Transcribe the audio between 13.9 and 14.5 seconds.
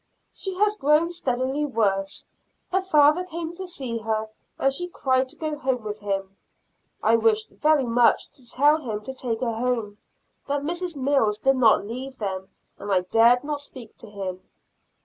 to him.